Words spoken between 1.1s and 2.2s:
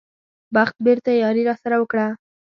یاري راسره وکړه.